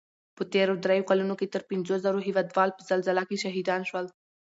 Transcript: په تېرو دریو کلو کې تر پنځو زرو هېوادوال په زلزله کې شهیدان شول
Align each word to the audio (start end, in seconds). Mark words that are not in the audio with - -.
په 0.37 0.43
تېرو 0.53 0.73
دریو 0.85 1.07
کلو 1.09 1.33
کې 1.39 1.51
تر 1.53 1.61
پنځو 1.69 1.93
زرو 2.05 2.19
هېوادوال 2.27 2.69
په 2.73 2.81
زلزله 2.89 3.23
کې 3.29 3.41
شهیدان 3.43 3.81
شول 3.89 4.05